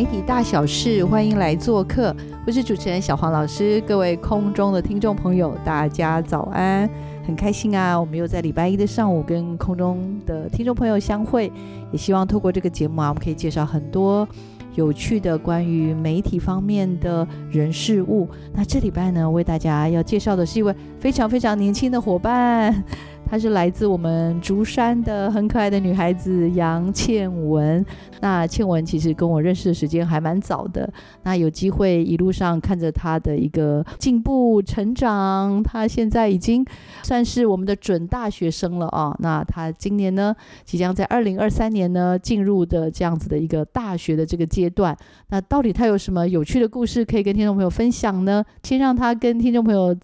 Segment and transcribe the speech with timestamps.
[0.00, 2.16] 媒体大小事，欢迎来做客。
[2.46, 6.88] 我是主持人小黄老师，各位空中的听众朋友，大家早安！
[7.26, 11.52] 很开心啊，我们又在礼拜一的上午跟空中的听众朋友相会。
[11.92, 14.26] 也希望透过这个节目啊，我们可以介绍很多
[14.74, 18.26] 有趣的关于媒体方面的人事物。
[18.54, 22.82] 那这礼拜呢，为大家要介绍的是一位非常非常年轻的伙伴。
[23.30, 27.86] 她是来自我们竹山的很可爱的女孩子杨倩文。
[28.20, 30.92] 那倩文其实跟我认识的时间还蛮早的。
[31.22, 36.66] 那有机会一路上看着她的一个进步成长，她现在已经
[37.04, 39.16] 算是我们的准大学生了啊。
[39.20, 44.96] 那她今年呢，即将在二零二三年呢进入的这样子的一个大学的这个阶段。
[45.28, 48.44] 那到底她有什么有趣的故事可以跟听众朋友分享呢？
[48.64, 49.96] 先让她跟听众朋友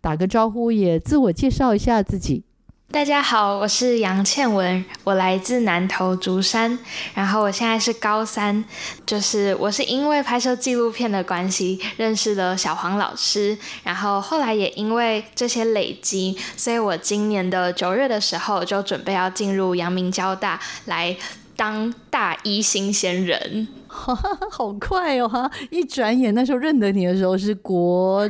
[0.00, 2.44] 打个招呼，也自我介绍一下自己。
[2.90, 6.78] 大家好，我是杨倩文，我来自南投竹山，
[7.12, 8.64] 然后我现在是高三，
[9.04, 21.14] 就是我是因为拍摄纪录片的关系认识了小黄老师，然后后来也因为这些累积，所以我今年的九月的时候就准备要进入阳明交大来
[21.56, 25.50] 当大一新鲜人， 好快哦哈！
[25.68, 28.26] 一转眼那时候认得你的时候是国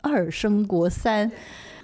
[0.00, 1.30] 二升国三。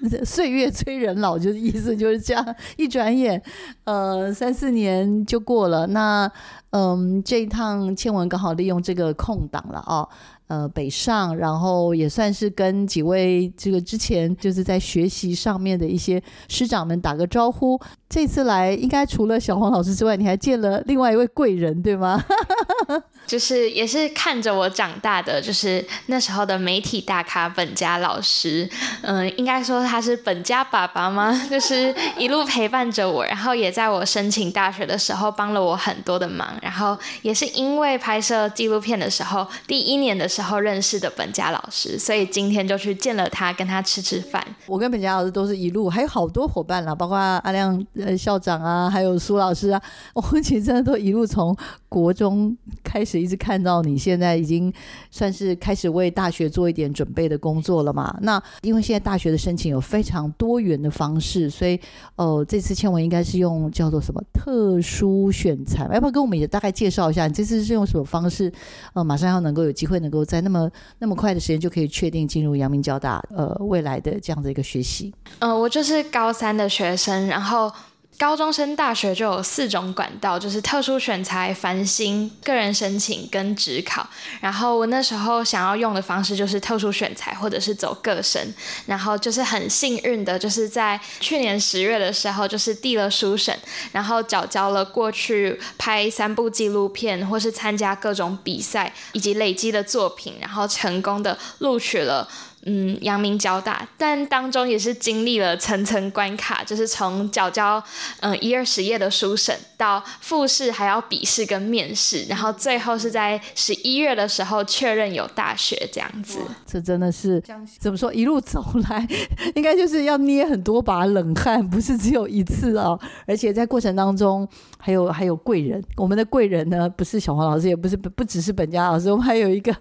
[0.24, 2.54] 岁月催人老，就是意思就是这样。
[2.76, 3.42] 一转眼，
[3.84, 5.86] 呃，三四年就过了。
[5.88, 6.30] 那，
[6.70, 10.08] 嗯，这一趟倩文刚好利用这个空档了哦。
[10.48, 17.78] 呃，北上，然后也算是跟几位这个之前就是在学习上面的一些师长们打个招呼。
[18.08, 22.24] 这次来，应该除了小黄老师之外，你还见了另外一位贵人，对吗？
[23.26, 28.66] 就是也是看着我长大的，就是那时候的媒体大咖本家老师。
[29.02, 31.38] 嗯，应该说他是本家爸爸吗？
[31.50, 36.48] 就是一路陪伴着我，然后也在我申请大学的时候帮了我很多的忙。
[36.62, 44.42] 然后也是因为拍摄纪录片的时候，第一年的时候认识的本家老师，所以今天就去见了他，跟他吃吃饭。
[44.64, 47.78] 我跟本家老师都是一路，还有好多伙伴啦，包括阿亮。
[48.04, 49.82] 呃，校长啊，还有苏老师啊，
[50.14, 51.56] 我们其实真的都一路从
[51.88, 54.72] 国中开始，一直看到你现在已经
[55.10, 58.16] 算是开始为大学做一点准备的工作了嘛。
[58.22, 61.80] 那因为现在大学的申请有非常多元的方式，所以
[62.16, 67.26] 呃，这次签文应该是用叫做什么特殊选材，要不要跟我们也大概介绍一下？
[67.26, 68.52] 你这次是用什么方式？
[68.92, 75.12] 呃，马上要能够有机会能够在那么那么快的时间就可以确定进入阳明交大呃未来的这样的一个学习？
[75.40, 77.72] 呃，我就是高三的学生，然后。
[78.18, 84.04] 高中升大学就有四种管道，就是特殊选材、繁星、个人申请跟职考。
[84.40, 88.52] 然后我那时候想要用的方式就是特殊选材，或者是走个生。
[88.86, 93.56] 然后就是很幸运的，就是在去年十月的时候，就是递了书审，
[93.92, 102.28] 然后缴交了过去拍三部纪录片，或是参加各种比赛以及累积的作品，然后成功的录取了。
[102.70, 107.82] 嗯，阳明交大，但当中也是经历了层层关卡，就是从缴交
[108.20, 116.40] 嗯一二十页的书审，到复试，还要笔试跟面试，然后最后是在十一月的时候确认有大学这样子。
[116.66, 117.42] 这真的是
[117.78, 118.12] 怎么说？
[118.12, 119.06] 一路走来，
[119.54, 122.98] 应该就是要捏很多把冷汗，不是只有一次啊！
[123.26, 124.46] 而且在过程当中，
[124.76, 129.74] 还有还有贵人，我们的贵人呢，不是小黄老师，也不是不只是本家老师，我们还有一个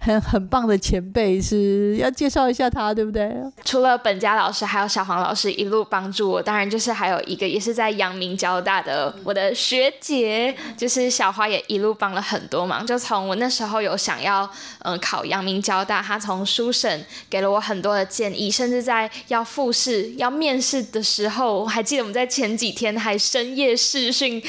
[0.00, 2.08] 很很棒的前辈是要。
[2.20, 3.30] 介绍一下他，对不对？
[3.64, 6.40] 除了本家老师，还有小黄老师一路帮助我。
[6.40, 12.86] 当然，就是还有一个也是在阳明交大的我的学姐，就是小花，也一路帮了很多忙。
[12.86, 14.48] 就从我那时候有想要
[14.84, 24.42] 嗯考阳明交大，她从书审给了我很多的建议，甚至在要复试、要面试的时候，我还记得我们在前几天还深夜试训，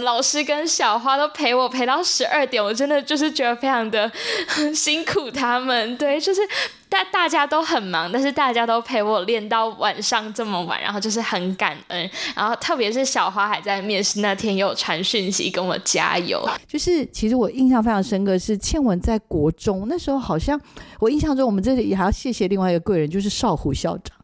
[0.00, 4.10] 老师跟小花都陪我陪到十二点，我真的就是觉得非常的
[4.74, 5.96] 辛苦他们。
[5.96, 6.40] 对，就是。
[6.88, 12.10] 大大家都很忙，但是大家都陪我练到晚上这么晚，然后就是很感恩。
[12.34, 16.42] 然后特别是小花还在面试那天有传讯息跟我加油。
[16.66, 20.58] 就是其实我印象非常深刻是倩文在国中那时候，好像
[20.98, 24.16] 我印象中我们这里还要谢谢另外一个贵人，就是少虎校长。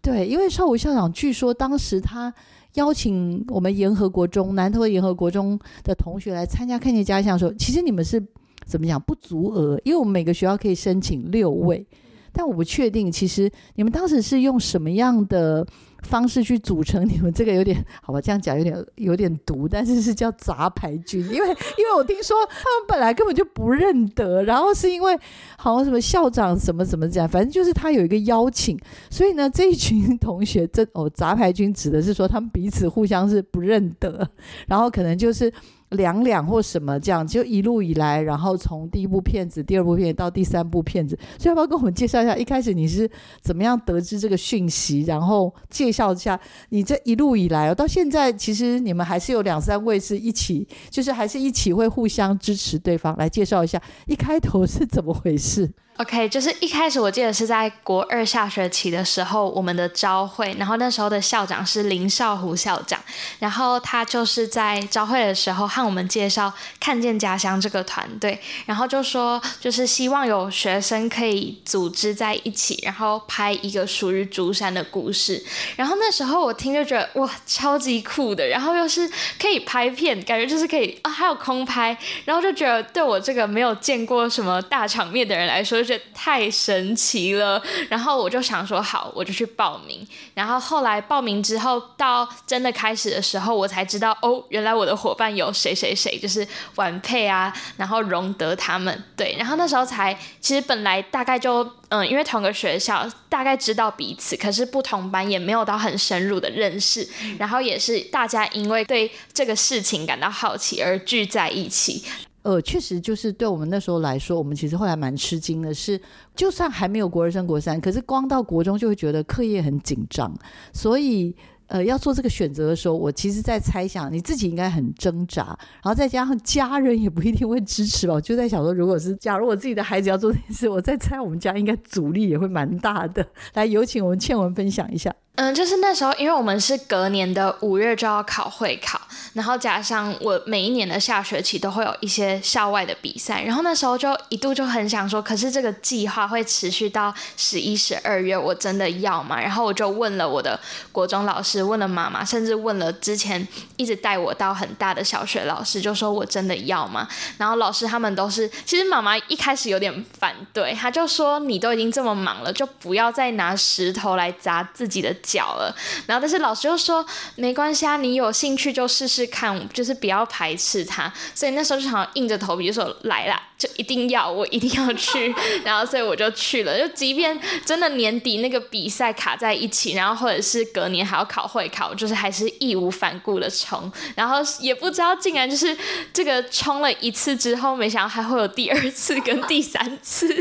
[0.00, 2.32] 对，因为少虎校长据说当时他
[2.74, 8.18] 邀请我们延和国中南投的延和国中的同学来参加看见家乡的时候，其实你们是
[8.64, 11.86] 怎么讲不足额，因为我们每个学校可以申请六位，
[12.32, 15.66] 但我不确定，其实你们当时是用什么样的？
[16.02, 18.20] 方式去组成你们这个有点好吧？
[18.20, 25.16] 这样讲有点有点毒，但是是叫杂牌军，因为因为我听说他们本来根本就不认得，然后是因为
[25.56, 28.76] 好像什么校长什么什么这样，反正就是他有一个邀请，
[29.10, 34.28] 所以呢这一群同学这哦杂牌军指的是说他们彼此互相是不认得，
[34.66, 35.52] 然后可能就是。
[35.92, 42.36] 两两或什么这样，就一路以来，然后从第一部片子、第二部片子到第三部片子，所以要不要跟我们介绍一下？
[42.36, 43.10] 一开始你是
[43.40, 45.02] 怎么样得知这个讯息？
[45.02, 46.38] 然后介绍一下
[46.70, 53.16] 你这一路以来，到现在其实你们还是有两三位是一起，就是还是一起会互相支持对方。
[53.16, 62.98] 来介绍一下，一开头是怎么回事？OK，就是一开始我记得是在国二下学期的时候，我们的招会，然后那时候的校长是林少湖校长，
[63.38, 66.48] 然后他就是在招会的时候和我们介绍
[66.80, 75.44] 《看见家乡》这个团队，然后就说就是希望有学生可以组织在一起，然后拍一个属于竹山的故事。
[75.76, 79.08] 然后那时候我听就觉得哇，超级酷的，然后又是
[79.38, 85.81] 可以拍片，感觉就是可以啊，还有空拍，然后就觉得对我这个没有见过什么大场面的人来说。
[85.84, 90.06] 觉得太神奇了，然后我就想说好，我就去报名。
[90.34, 96.46] 然后后来报名之后，到真的开始的时候，我才知道哦，原来我的伙伴有谁谁谁，就是
[96.76, 99.02] 婉佩啊，然后荣德他们。
[99.16, 107.06] 对，然后那时候才，其实本来大概就嗯，因为同个学校，大概知道彼此，可是不同班也没有到很深入的认识。
[107.38, 112.04] 然后也是大家因为对这个事情感到好奇而聚在一起。
[112.42, 116.00] 呃，确实就是对我们那时候来说，我们其实后来蛮吃惊的，是
[116.34, 120.36] 就算还没有国二升国三，可是光到国中就会觉得课业很紧张，
[120.72, 121.34] 所以
[121.68, 133.24] 呃要做这个选择的时候，我其实在猜想你自己应该很挣扎，然后再加上家人也不一定会支持吧，我就在想说，如果是假如我自己的孩子要做这件事，我在猜我们家应该阻力也会蛮大的。
[133.54, 135.14] 来，有请我们倩文分享一下。
[135.36, 139.00] 嗯，就是那时候，因为我们是隔年的五月就要考会考，
[139.32, 149.40] 然后加上我每一年的下学期都会有一些校外的比赛，然后那时候就一度就很想说，可是这个计划会持续到十一、十二月，我真的要吗？
[149.40, 150.60] 然后我就问了我的
[150.92, 153.48] 国中老师，问了妈妈，甚至问了之前
[153.78, 157.08] 一直带我到很大的小学老师，就说我真的要吗？
[157.38, 165.16] 然后老师他们都是，其实妈妈一开始有点反对，他就说你都已经这么忙了，就不要再拿石头来砸自己的。
[165.22, 165.74] 脚了，
[166.06, 167.04] 然后但是老师又说
[167.36, 171.12] 没关系啊，你有兴趣就试试看，就是不要排斥它。
[171.34, 175.34] 所以那时候就好像硬着头皮就说来啦，就一定要，我一定要去。
[175.64, 183.90] 然后所以我就去了，就即便真的年底那个比赛卡在一起，然后或者是隔年还要考会考，就是还是义无反顾的冲。
[184.14, 185.76] 然后也不知道竟然就是
[186.12, 190.32] 这个冲了一次之后，没想到还会有第二次跟第三次。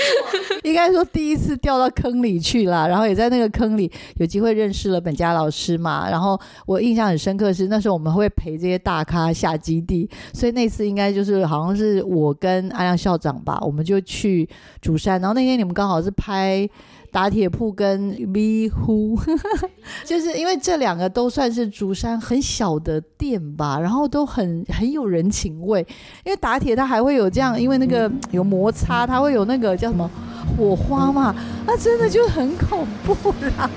[0.62, 3.90] 应该说第一次掉到坑里去了，然后也在那个坑里。
[4.20, 6.10] 有机会认识了本家老师嘛？
[6.10, 14.46] 然后我印象很深刻是那时候我们会陪这些大咖下基地，所以那次应该就是好像是我跟阿亮校长吧，我们就去
[14.82, 15.18] 主山。
[15.22, 16.68] 然后那天你们刚好是拍
[17.10, 19.18] 打铁铺跟 V 呼，
[20.06, 25.86] 就是因为这两个都算是竹山很小的店吧，然后都很很有人情味。
[26.24, 30.10] 因为打铁它还会有这样，因为那个有摩擦，它会有那个叫什么？
[30.56, 31.34] 火花嘛，
[31.66, 33.14] 那真的就很恐怖
[33.56, 33.70] 啦。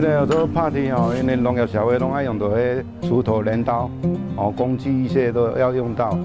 [0.00, 3.88] 这个做拍铁哦，因为农业社会拢爱用到迄锄头、镰刀，
[4.36, 6.18] 哦，工具一些都要用到。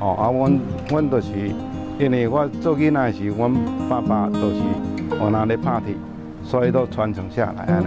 [0.00, 0.60] 哦，啊，阮
[0.90, 1.28] 阮就是，
[1.98, 3.54] 因为我做囡仔时，阮
[3.88, 4.56] 爸爸都是
[5.20, 5.94] 我那咧拍铁，
[6.44, 7.86] 所以都传承下来安尼。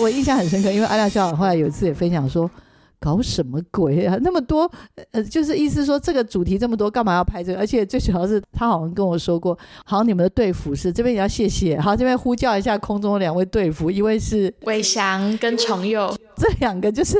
[0.00, 2.50] 我印象很深刻，因为阿亮校长后来有一次也分享说，
[3.08, 4.18] 搞什么鬼啊？
[4.20, 4.70] 那么多，
[5.12, 7.58] 呃，就是意思说这个主题这么多，干嘛要拍这个？
[7.58, 17.16] 而且最主要是他好像跟我说过，好像你们的队服是这边也要谢谢，好，这边呼叫一下空中的两位队服，一位是伟翔跟重佑， 这两个就是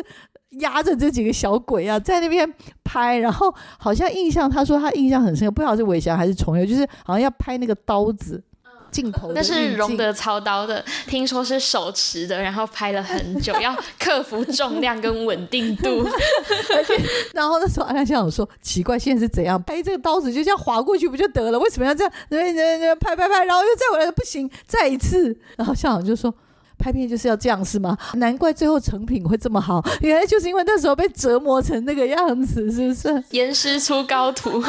[0.60, 2.46] 压着这几个小鬼啊，在那边
[2.84, 8.42] 拍，然后好像印象他说他印象很深，不知道是伟翔还是重佑，就是好像要拍那个刀子。
[8.90, 16.06] 镜头的那是荣德操刀的，听说是手持的，然后拍了很久，要克服重量跟稳定度。
[17.34, 19.62] 然后那时候阿亮校长说：“奇怪，现在是怎样？
[19.62, 21.58] 拍这个刀子就这样划过去不就得了？
[21.58, 22.12] 为什么要这样？
[22.30, 26.34] 那那那，拍拍拍，然后又再回来，不行，再一次。”然后校长就说。
[26.78, 27.96] 拍片就是要这样是吗？
[28.14, 33.24] 难怪最后成品会这么好， 原来就是因为那时候被折磨成那个样子，是不是？
[33.30, 34.62] 严师出高徒，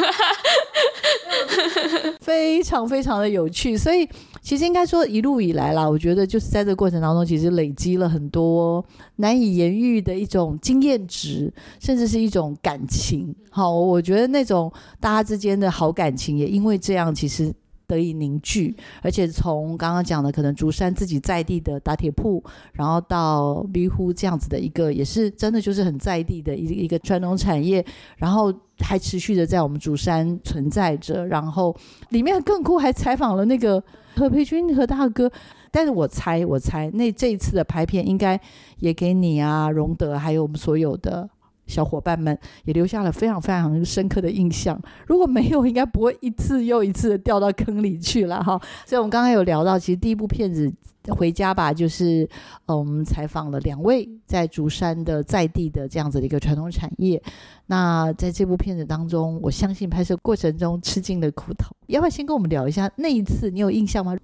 [2.19, 4.07] 非常非常的有趣，所以
[4.41, 8.83] 其实应该说一路以来啦，我觉得就是在这个过程当中，其实累积了很多
[9.17, 13.35] 难以言喻的一种经验值，甚至是一种感情。
[13.49, 17.53] 好，我觉得那种大家之间的好感情，也因为这样，其实。
[17.89, 22.41] 得以凝聚，而且从刚刚讲的可能竹山自己在地的打铁铺，
[22.73, 27.83] 然后到迷糊这样子的一个，也是真的就是很在地的一一个传统产业，
[28.17, 31.75] 然后还持续的在我们竹山存在着，然后
[32.09, 33.83] 里面更酷，还采访了那个
[34.15, 35.31] 何培军何大哥。
[35.71, 38.39] 但是我猜，我猜那这一次的拍片应该
[38.77, 41.27] 也给你啊，荣德还有我们所有的。
[41.69, 44.77] 小伙伴们也留下了非常非常深刻的印象。
[45.07, 48.59] 如果没有，应该不会一次又一次的掉到坑里去了哈。
[48.85, 50.67] 所以，我们刚刚有聊到，其实第一部片子
[51.13, 52.27] 《回家吧》就是
[52.65, 57.21] 呃，我们采访了两位在竹山的在地的这样子的一个传统产业。
[57.67, 61.69] 那在这部片子当中，我相信拍摄过程中吃尽了苦头。
[61.87, 63.49] 要不要先跟我们聊一下那一次？
[63.49, 64.17] 你有印象吗？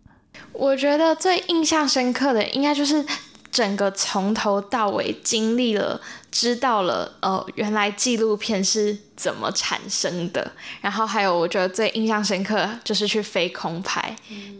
[0.51, 3.05] 我觉得最印象深刻的，应该就是
[3.49, 5.99] 整个从头到尾经历了。
[6.37, 10.51] 知道了，呃，原来纪录片是怎么产生的。
[10.81, 14.13] 然后还有，我觉得最印象深刻就是去飞空拍，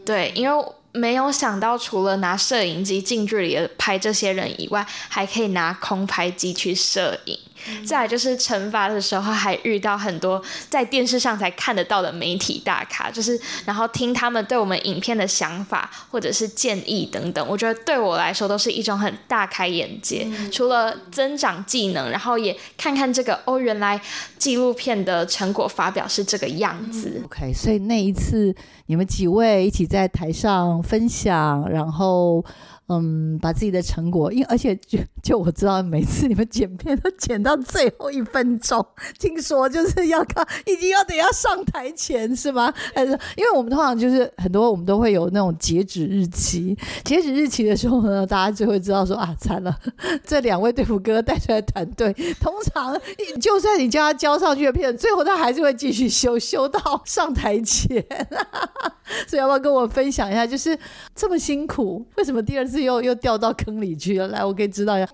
[0.06, 0.66] 对，因为
[0.96, 7.38] 没有想到除了拿摄影机近距离的拍这些人以外，还可以拿空拍机去摄影。
[7.84, 20.28] 再来就是惩罚的时候，还遇到很多在电视上才看得到的媒体大咖，就是然后听他们对我们影片的想法或者是建议等等，我觉得对我来说都是一种很大开眼界。
[20.52, 24.00] 除了增长技能，然后也看看这个哦，原来
[24.38, 27.20] 纪录片的成果发表是这个样子。
[27.26, 28.56] OK，所以那一次
[28.88, 32.44] 你们几位一起在台上分享，然后。
[32.88, 38.86] 嗯，把自己的成果，因为而且就就我知道，每次你们剪片都剪到最后一分钟，
[39.18, 42.72] 听说就是要看，已经要等要上台前是吗？
[42.94, 49.76] 还是因为我们通常就是很多我们都会有那种截止日期，截止日期的时候呢，大家就会知道说啊，惨了，
[50.24, 52.96] 这两位队服哥带出来团队，通常
[53.42, 58.06] 就算你叫他交上去的片，最后他还是会继续修，修到上台前。
[59.28, 60.78] 所以要不要跟我分享一下，就是
[61.16, 62.75] 这么辛苦，为什么第二次？
[62.82, 64.28] 又又掉到坑里去了。
[64.30, 65.08] 来，我可以知道呀。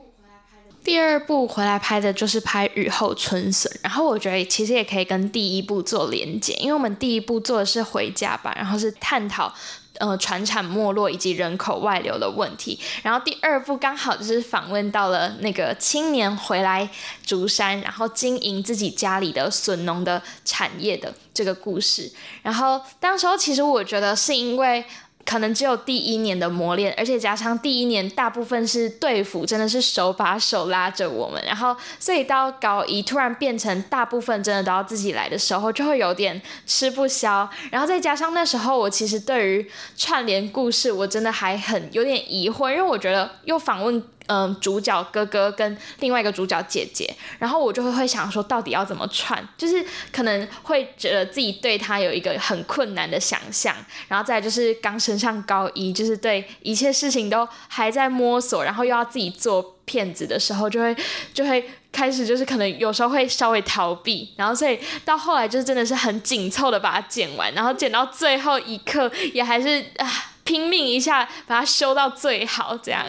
[0.84, 9.54] 第二部回来拍的就是拍雨后春笋，然后我觉得其实也可以跟第一部做连接，因为我们第一部做的是回家吧，然后是探讨
[10.00, 16.90] 呃船产没落以及人口外流的问题，然后第二部刚好就是访问到了那个青年回来
[17.24, 24.84] 竹山，然后经营自己家里的笋农的产业的这个故事，然后当时候其实我觉得是因为。
[25.26, 37.50] 可能只有第一年的磨练，而且加上第一年大部分是队服，真的是手把手拉着我们，然后所以到高一突然变成大部分真的都要自己来的时候，就会有点吃不消。
[37.70, 44.04] 然后再加上那时候我其实对于串联故事，我真的还很有点疑惑，因为我觉得又访问。
[44.28, 49.46] 嗯，主角哥哥跟另外一个主角姐姐，然后我就会会想说，到底要怎么串？
[49.58, 53.76] 就是可能会觉得自己对他有一个很困难的想象，
[54.08, 60.96] 然后再就是刚升上高一，就是对一切事情都还在摸索，然后又要自己做片子的时候，就会
[61.34, 70.10] 就会开始就是可能有时候会稍微逃避，然后所以到后来就是真的是很紧凑的把它剪完，然后剪到最后一刻也还是啊
[70.44, 73.06] 拼命一下把它修到最好这样。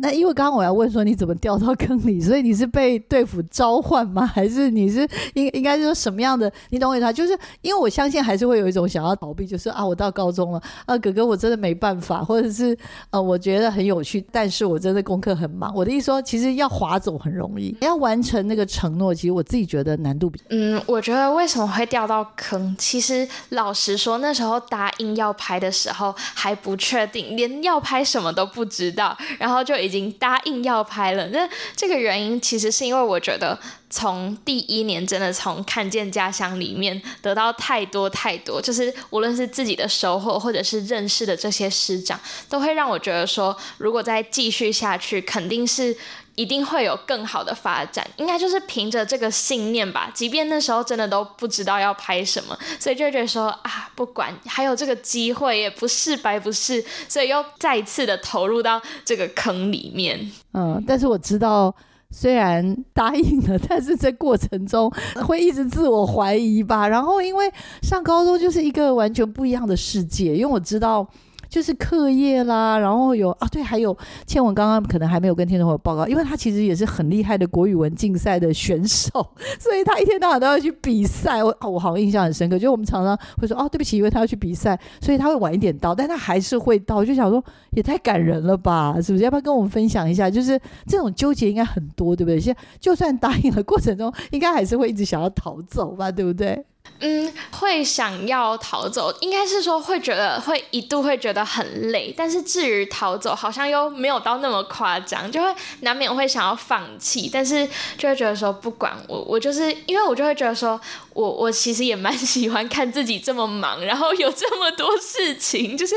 [0.00, 4.26] 那因为刚刚我要问说你怎么掉到坑里，所以你是被队服召唤吗？
[4.26, 6.50] 还是你是应应该是说什么样的？
[6.70, 7.12] 你懂我意思？
[7.12, 12.76] 就是因为我相信还是会有一种想要逃避，就是啊，我到高中了，啊，哥哥我真的没办法，或者是
[13.10, 15.74] 呃，我觉得很有趣，但是我真的功课很忙。
[15.74, 22.74] 我的意思说，其实要划走很容易，要完成那个承诺，其实我自己觉得难度比嗯，我觉得为什么会掉到坑？
[22.78, 45.96] 其实老实说，那时候答应要拍的时候还不确定，连要拍什么都不知道，然后就已已经答应要拍了，那这个原因其实是因为我觉得从第一年真的从看见家乡里面得到太多太多，就是无论是自己的收获或者是认识的这些师长，都会让我觉得说，如果再继续下去，肯定是
[46.38, 50.08] 一定会有更好的发展，应该就是凭着这个信念吧。
[50.14, 60.30] 即便那时候真的都不知道要拍什么，所以就觉得说啊，不管还有这个机会，也不是白不是，所以又再次的投入到这个坑里面。
[60.54, 61.74] 嗯，但是我知道。
[62.10, 64.90] 虽然答应了，但是在过程中
[65.26, 66.88] 会一直自我怀疑吧。
[66.88, 67.52] 然后因为
[67.82, 71.06] 上高中就是一个完全不一样的世界，因为我知道。
[71.48, 79.10] 就是课业啦，然后有啊，对，还有倩文刚刚可能还没有跟听众朋友报告，因为他其实也是很厉害的国语文竞赛的选手，
[79.58, 81.42] 所以他一天到晚都要去比赛。
[81.42, 86.96] 我我好像印象很深刻，就我们常常会说哦，对不起，因为他要去比赛，所以他会晚一点到，但他还是会到。
[86.96, 89.24] 我就想说也太感人了吧，是不是？
[89.24, 90.28] 要不要跟我们分享一下？
[90.30, 92.38] 就是这种纠结应该很多，对不对？
[92.38, 96.64] 现 在就算答应了，过程中应该还是会一直想要逃走吧，对不对？
[97.00, 107.64] 嗯，会想要逃走，应该是说会觉得会一度会觉得很累，但是至于逃走，好像又没有到那么夸张，就会难免会想要放弃，但是
[107.96, 110.80] 就会觉得说不管我，我就是因为我就会觉得说
[111.14, 115.94] 我我其实也蛮喜欢看自己这么忙，然后有这么多事情，就是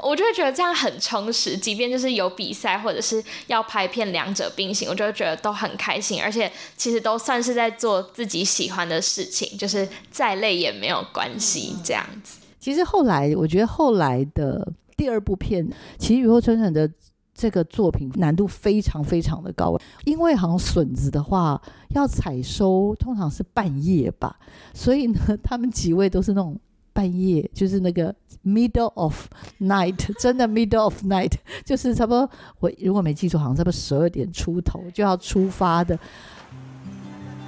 [0.00, 10.25] 我就会觉得这样很充实，即便就是有比赛或者是要拍片，两者并行，我就会觉得都很开心，而且其实都算是在做自己喜欢的事情，就是在。
[10.34, 12.40] 累也没有关系，这样子。
[12.58, 15.66] 其实后来，我觉得后来的第二部片，
[15.98, 16.90] 其实雨后春笋的
[17.32, 24.36] 这个作品难度非常非常的高，因为好像笋子的话要采收通常是半夜吧，
[24.74, 26.58] 所以呢，他们几位都是那种
[26.92, 28.12] 半夜， 就是那个
[28.44, 29.28] middle of
[29.60, 31.32] night，真的 middle of night，
[31.64, 32.28] 就是差不多
[32.58, 35.96] 我如果没记错，好像差不多十二点出头就要出发的。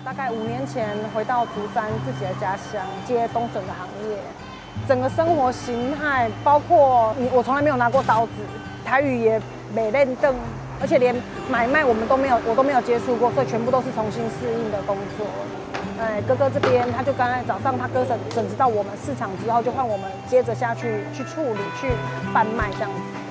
[0.08, 4.16] 大概五年前回到竹山自己的家乡，接冬笋的行业，
[4.88, 8.32] 整个生活形态，包括你，我从来没有拿过刀子，
[8.86, 9.38] 台语也
[9.74, 10.34] 没练凳，
[10.80, 11.14] 而且连
[11.50, 15.26] 买卖我们都没有，我都没有接触过，所以全部都是重新适应的工作。
[16.00, 21.92] 哎，哥哥这边他就刚才早上他割笋笋子到我们市场之后，就换我们接着下去去处理、去
[22.32, 23.27] 贩卖这样子。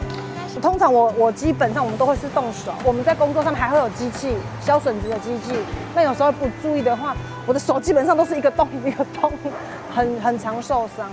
[0.60, 5.54] 通常我我基本上我们都会是动手，我们在工作上面还会有机器削笋子的机器，
[5.96, 9.32] 那有时候不注意的话，我的手基本上都是一个洞一个洞，
[9.94, 11.10] 很 很常受伤。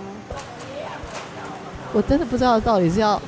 [1.92, 3.20] 我真的不知道到底是要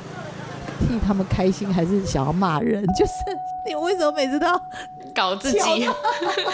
[0.79, 2.85] 替他们开心，还是想要骂人。
[2.87, 3.13] 就是
[3.65, 4.61] 你为什么每次都要
[5.15, 5.59] 搞自己？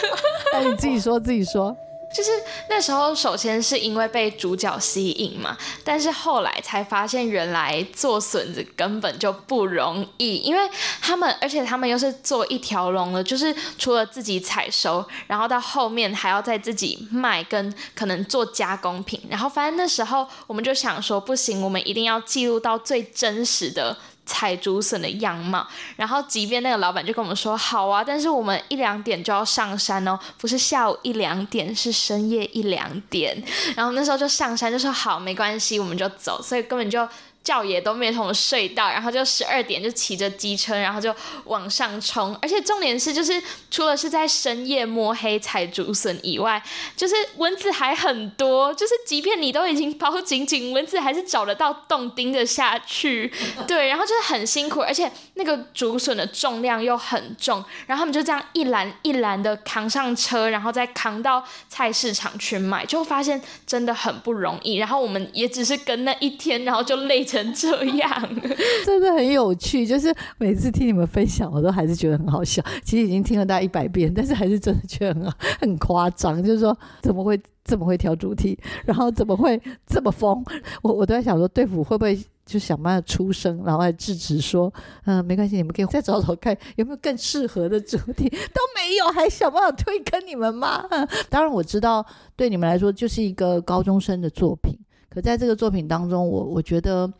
[0.53, 1.75] 那你自己说自己说。
[2.13, 2.31] 就是
[2.69, 10.69] 那时候，首先是因为被主角吸引嘛，但是后来才发现，原来做笋子根本就不容易，因为
[11.01, 23.97] 他们，而且他们又是做一条龙的，就是除了自己采收，然后到后面还要再自己卖，跟可能做加工品，然后反正那时候我们就想说，不行，我们一定要记录到最真实的。
[24.25, 33.43] 采竹笋的样貌，然后即便那个老板就跟我们说好啊，但是我们一两点就要上山哦，不是下午一两点，是深夜一两点。
[33.75, 37.07] 然后那时候就上山，就说好，没关系，我们就走，所以根本就。
[37.43, 42.33] 觉也都没什么睡到，然后就十二点就骑着机车，然后就往上冲。
[42.41, 46.63] 而且重点是，就是除了是在深夜摸黑采竹笋以外，
[46.95, 48.73] 就是蚊子还很多。
[48.73, 53.29] 就是即便你都已经包紧紧，蚊子还是找得到洞盯着下去。
[53.67, 64.75] 对，然后就是很辛苦，而且那个竹笋的重量又很重，然后他们就这样一篮一篮的扛上车，然后再扛到菜市场去卖，就发现真的很不容易。
[64.75, 67.25] 然后我们也只是跟那一天，然后就累。
[67.33, 68.29] 成这样，
[68.85, 69.85] 真的很有趣。
[69.85, 72.63] 就是每次听你们分享，我都还是觉得很好笑。
[72.83, 76.41] 其实已经听了大概一百遍，但是还是真的觉得很很夸张。
[76.43, 80.43] 就是说，怎么会这么会挑主题，然后怎么会这么疯？
[80.83, 84.71] 我我都在想说，队服会不会就想办法出声，然后来制止说，
[85.05, 88.29] 嗯，没关系，你们可以再找找看有没有更适合的主题。
[88.29, 90.85] 都没有，还想办法推坑你们吗？
[91.29, 94.77] 当然我知道，对你们来说就是一个高中生的作品。
[95.13, 97.11] 可在这个作品当中，我我觉得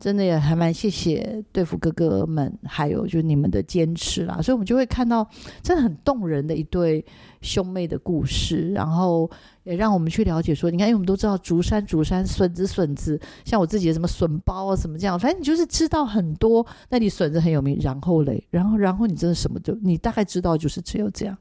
[0.00, 5.28] 真的也还蛮谢谢对付哥哥们，还有就是你们的坚持啦，所以我们就会看到
[5.62, 7.04] 真的很动人的一对
[7.42, 9.30] 兄妹的故事，然后
[9.64, 21.36] 也让我们去了解说，你看，因为我们都知道竹山竹山笋子笋子，像我自己的什么笋包啊什么这样，反正你就是知道很多，那你笋子很有名，然后嘞，然后然后你真的什么就你大概知道就是只有这样。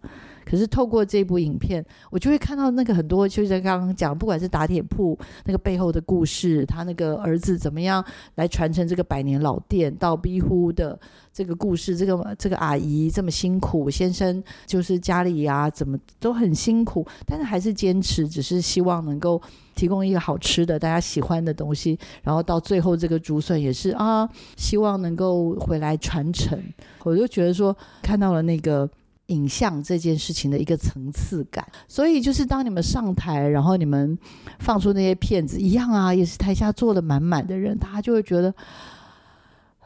[0.46, 8.04] 可是透过这部影片，我就会看到那个很多，就是刚刚讲，不管是打铁铺那个背后的故事，他那个儿子怎么样
[8.36, 10.98] 来传承这个百年老店，到逼呼的
[11.34, 19.42] 这个故事，这个这个阿姨这么辛苦，先生就是家里呀怎么都很辛苦，但是还是坚持，只是希望能够
[19.74, 26.62] 提供一个好吃的、大家喜欢的东西，然后到最后这个竹笋也是啊，希望能够回来传承。
[27.04, 28.90] 我就觉得说看到了那个。
[29.28, 34.18] 影像这件事情的一个层次感，所以就是当你们上台，然后你们
[34.60, 38.54] 放出那些片子一样啊，也是台下坐的满满的人，大家就会觉得，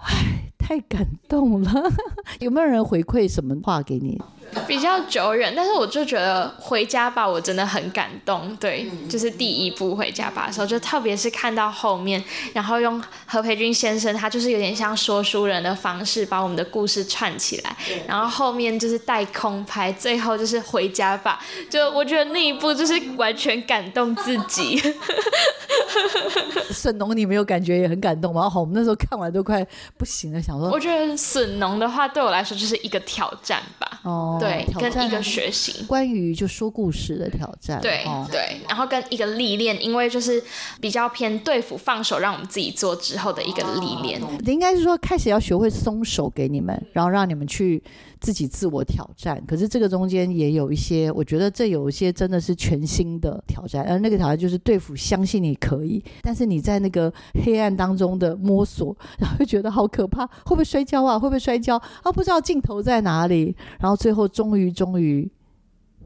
[0.02, 1.72] 唉，太感动了。
[2.40, 4.22] 有没有人回馈什么话给你？
[4.68, 8.56] 比较久远，但是我就觉得回家吧，我真的很感动。
[8.58, 17.76] 对，就是第一部回家吧的时候，就特别是看到后面，然后用何培军先生，他就是有点像说书人的方式，把我们的故事串起来。
[18.08, 21.40] 然后后面就是带空拍，最后就是回家吧。
[21.70, 24.82] 就我觉得那一部就是完全感动自己。
[26.72, 28.50] 笋农，你没有感觉也很感动吗？
[28.50, 29.66] 好，我们那时候看完都快
[29.98, 30.70] 不行了，想说。
[30.70, 34.00] 我觉得笋农的话，对我来说就是一个挑战吧。
[34.04, 34.38] 哦。
[34.40, 37.80] 对，跟一个学习，关于就说故事的挑战。
[37.82, 40.42] 对对，然后跟一个历练，因为就是
[40.80, 44.22] 比较偏对付放手，让我们自己做之后的一个历练。
[44.46, 47.84] 应该是说开始要学会松手给你们，然后让你们去
[48.22, 49.44] 自己自我挑战。
[49.46, 53.84] 可是这个中间也有一些，我觉得这有一些真的是全新的挑战。
[53.90, 57.12] 而那个挑战就是对付，相信你可以，但是你在那个
[57.44, 61.20] 黑暗当中的摸索，然后会觉得好可怕，会不会摔跤啊？
[61.20, 62.12] 会不会摔跤啊？
[62.12, 64.29] 不知道镜头在哪里，然后最后。
[64.30, 65.30] 终于，终于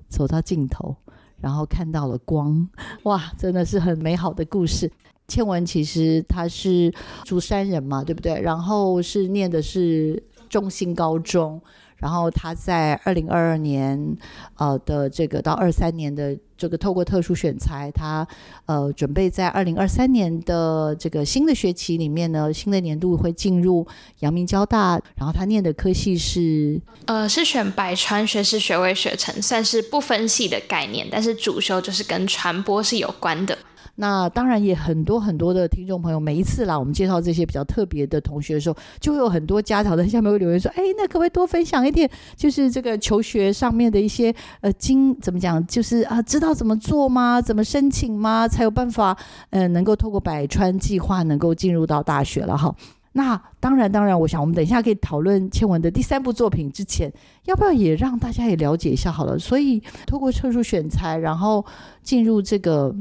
[0.09, 0.95] 走到尽头，
[1.39, 2.67] 然后看到了光，
[3.03, 4.91] 哇，真的是很美好的故事。
[5.27, 8.41] 倩文其实他是竹山人嘛，对不对？
[8.41, 11.61] 然后是念的是中心高中。
[12.03, 14.17] 然后他在二零二二年，
[14.57, 18.27] 呃的这个到二三年的这个透过特殊选材，他
[18.65, 23.87] 呃准备在二零二三年的这个新的学期里面呢，新的年度会进入
[24.19, 25.01] 阳明交大。
[25.15, 33.57] 然后他念的科系是呃是选百川学士学位学程，算是不分系的概念，但是主修就是跟传播是有关的。
[33.95, 47.39] 那当然也很多很多的听众朋友，每一次啦，我们介绍这些比较特别的同学的时候，就会有很多家长在下面会留言说：“哎，那可不可以多分享一点，就是这个求学上面的一些呃经怎么讲，就是啊，知道怎么做吗？
[47.39, 48.47] 怎么申请吗？
[48.47, 49.15] 才有办法
[49.51, 52.75] 嗯，能够透过百川计划能够进入到大学了哈。
[53.11, 57.13] 那当然，当然，我想我们等一下可以讨论倩文的第三部作品之前，
[57.45, 59.37] 要不要也让大家也了解一下好了？
[59.37, 61.63] 所以透过特殊选材，然后
[62.01, 62.91] 进入这个。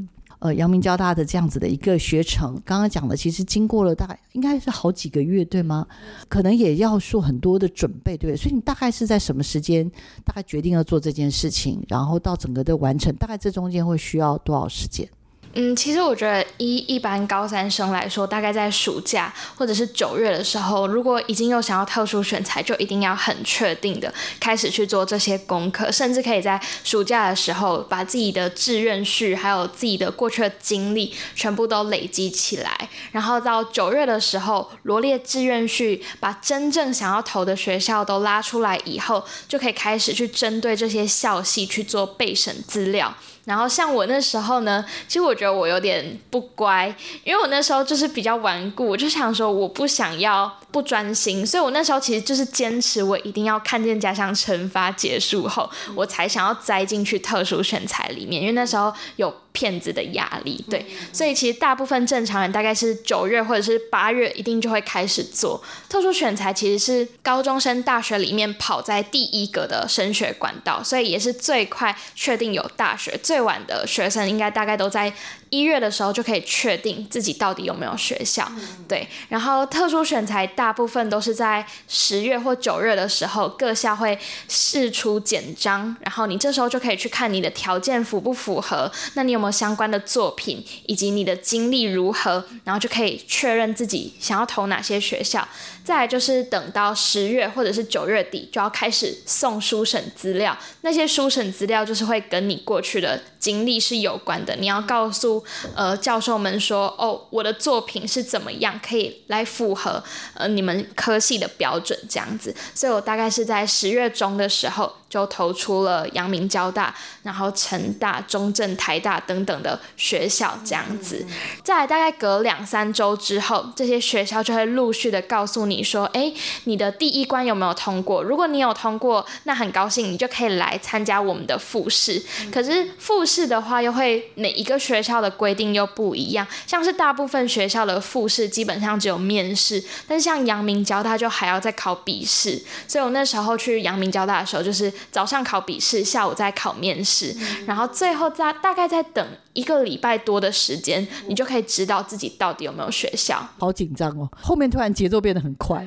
[0.43, 5.87] 呃，阳明交大的这样子的一个学程，刚刚讲的，其实经过了大概应该是好几个月，对吗？
[6.29, 8.37] 可能也要做很多的准备，对？
[8.37, 9.89] 所以你大概是在什么时间，
[10.25, 15.09] 大概决定要做这件事情，然后到整个的完成，大概这中间会需要多少时间？
[15.55, 43.15] 嗯，其实我觉得一一般高三生来说，大概在暑假或者是九月的时候，如果已经有想要特殊选材，就一定要很确定的开始去做这些功课，甚至可以在暑假的时候把自己的志愿序还有自己的过去的经历全部都累积起来，然后到九月的时候罗列志愿序，把真正想要投的学校都拉出来以后，就可以开始去针对这些校系去做备审资料。
[43.45, 59.35] 然后像我那时候呢，其实我觉得我有点不乖，因为我那时候就是比较顽固，我就想说我不想要不专心，所以我那时候其实就是坚持我一定要看见家乡惩罚结束后，我才想要栽进去特殊选材里面，因为那时候有。
[59.55, 75.11] 骗子的压力，对，所以其实大部分正常人大概是九月或者是八月一定就会开始做特殊选材，其实是高中生大学里面跑在第一个的升学管道，所以也是最快确定有大学，最最晚的学生应该大概都在。
[75.53, 78.51] 一月的时候就可以确定自己到底有没有学校，
[78.89, 79.07] 对。
[79.29, 95.47] 然后特殊选材大部分都是在十月或九月的时候，各校会试出简章，然后你这时候就可以去看你的条件符不符合，那你有没有相关的作品，以及你的经历如何，然后就可以确认自己想要投哪些学校。
[95.85, 105.42] 再来就是等到十月或者是九月底就要开始送书审资料，那些书审资料就是会跟你过去的经历是有关的，你要告诉。
[105.75, 110.03] 呃，教授们说，哦，我的作品是怎么样，可以来符合
[110.35, 114.93] 呃你们科系的标准这样子，所以我大概是在十月中的时候。
[115.13, 121.27] 就投出了阳明交大，然后成大、中正、台大等等的学校这样子。
[121.63, 126.33] 在大概隔两三周之后，这些学校就会陆续的告诉你说，哎，
[126.65, 128.23] 你的第一关有没有通过？
[128.23, 132.23] 如果你有通过，那很高兴，你就可以来参加我们的复试。
[132.51, 142.63] 可是复试的话，又会每一个学校的规定又不一样，像是大部分学校的复试基本上只有面试，但是像阳明交大就还要再考笔试。
[142.87, 147.35] 所以我那时候去阳明交大的时候，就是早上考笔试，下午再考面试，
[147.67, 153.47] 然后最后在大概在等一个礼拜多的时间，你就可以知道自己到底有没有学校。
[153.59, 154.29] 好紧张哦！
[154.41, 155.87] 后面突然节奏变得很快，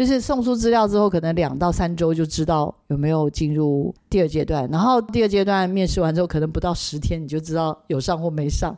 [0.00, 8.74] 就是送出资料之后，可能两到三周就知道有没有进入第二阶段，然后第二阶段面试完之后，可能不到十天你就知道有上或没上。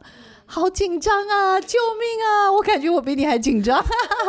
[0.46, 1.60] 好紧张啊！
[1.60, 2.50] 救命啊！
[2.52, 3.80] 我感觉我比你还紧张。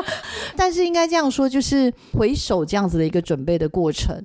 [0.55, 4.23] 但是应该这样说，就是回首这样子的一个准备的过程。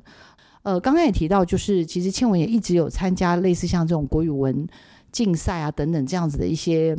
[0.62, 4.68] 呃，刚刚也提到，就是其实倩文也一直有参加类似像这种国语文
[5.10, 6.94] 竞赛啊等等这样子的一些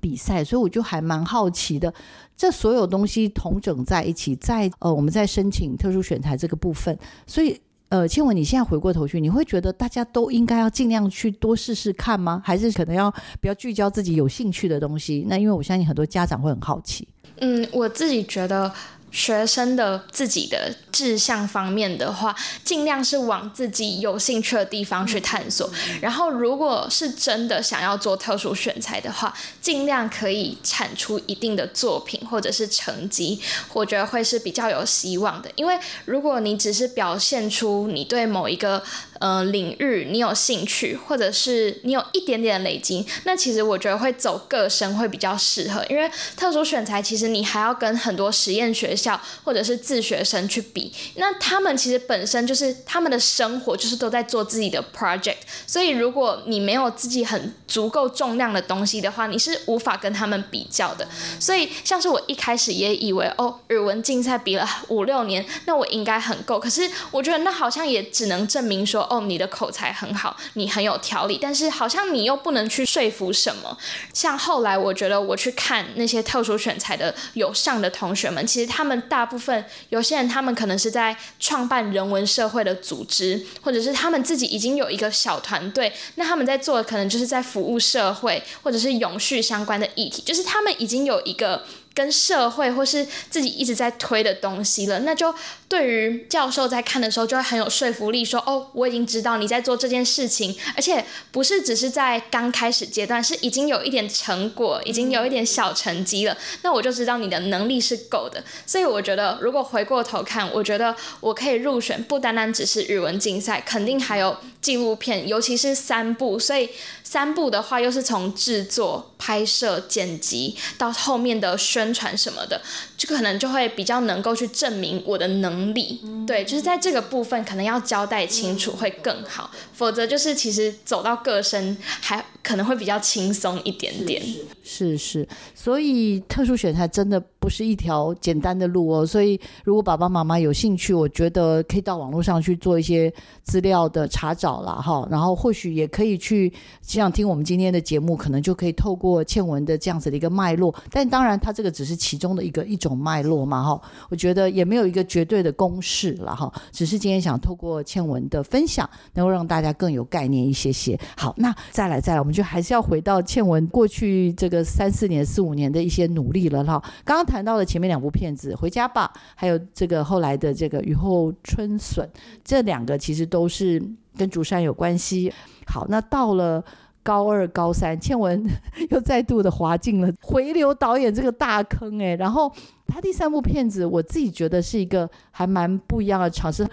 [0.00, 1.92] 比赛，所以我就还蛮好奇的，
[2.36, 7.60] 这所有东西同整在一起，在呃我们在申请特殊选材这个部分，所以。
[7.90, 12.42] 呃，倩文，你现在回过头去，你会觉得大家都应该要尽量去多试试看吗？
[12.44, 15.24] 还是可能要比较聚焦自己有兴趣的东西？
[15.26, 17.08] 那因为我相信很多家长会很好奇。
[17.40, 18.70] 嗯，我自己觉得。
[19.10, 25.70] 学生的自己的志向方面的话，尽量是往自己有兴趣的地方去探索。
[26.00, 33.40] 然后，如果是真的想要做特殊选材的话，尽量可以产出一定的作品或者是成绩，
[33.72, 35.50] 我觉得会是比较有希望的。
[35.56, 38.82] 因为如果你只是表现出你对某一个
[39.20, 45.82] 呃领域你有兴趣，或者是你有一点点累积，那其实我觉得会走个生会比较适合。
[45.88, 48.98] 因为特殊选材其实你还要跟很多实验学。
[48.98, 55.36] 校或者是自学生去比，那他们其实本身就是他们的生活就是都在做自己的 project，
[55.68, 61.06] 所以如果你没有自己很足够重量的东西的话，你是无法跟他们比较的。
[61.38, 66.58] 所以像是我一开始也以为哦，语文竞赛比了五六年，那我应该很够。
[66.58, 73.76] 可是我觉得那好像也只能证明说哦，你的口才很好，你很有条理，但是好像你又不能去说服什么。
[74.12, 78.98] 像后来我觉得我去看那些特殊选材的有上的同学们，其实他们。
[79.08, 85.90] 大部分有些人，他们可能是在创办人文社会的组织，或者是他们自己已经有一个小团队。
[86.16, 91.64] 那他们在做的可能就是在服务社会，或者是永续相关的议题，就是他们已经有一个。
[91.94, 95.34] 跟社会或是自己一直在推的东西了，那就
[95.68, 108.42] 对于教授在看的时候就会很有说服力，说哦，我已经知道你在做这件事情，而且不是只是在刚开始阶段，是已经有一点成果，已经有一点小成绩了，那我就知道你的能力是够的。
[108.64, 116.68] 所以我觉得，如果回过头看，我觉得我可以入选，不单单只是语文竞赛，肯定还有纪录片，尤其是三部，所以。
[117.02, 122.60] 三部的话，又是从制作、拍摄、剪辑到后面的宣宣传什么的，
[122.98, 126.02] 就可能就会比较能够去证明我的能力。
[126.26, 134.22] 对，就是在这个部分，可能要交代清楚会更好，否则就是其实走到个身还可能会比较轻松一点点。
[134.62, 139.06] 是是，所以特殊选材真的不是一条简单的路哦。
[139.06, 143.10] 所以如果爸爸妈妈有兴趣，我觉得可以到网络上去做一些
[143.44, 146.52] 资料的查找了哈，然后或许也可以去。
[146.82, 153.80] 想听我们今天的节目，可能就可以透过倩文的这样子的一个脉络，但当然，它这个只是其中的一个一种脉络嘛，哈。
[154.08, 156.52] 我觉得也没有一个绝对的公式了，哈。
[156.72, 160.98] 只是今天想透过倩文的分享，能够让大家更有概念一些些。
[161.16, 166.82] 好，那再来再来，我们就还是要回到倩文过去这个三四年、四五年的一些努力了，哈。
[167.04, 172.08] 刚刚谈到的前面两部片子《回家吧》，还有这个后来的这个《雨后春笋》，
[172.44, 173.82] 这两个其实都是
[174.16, 175.32] 跟竹山有关系。
[175.66, 176.64] 好，那到了。
[177.08, 178.46] 高二、高三，倩文
[178.92, 182.14] 又再度的滑进了回流导演这个大坑哎。
[182.16, 182.52] 然后
[182.86, 186.68] 他第三部片子，我自己觉得是一个还蛮不一样的尝试。